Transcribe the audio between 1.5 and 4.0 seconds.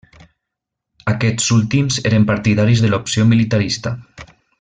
últims eren partidaris de l'opció militarista.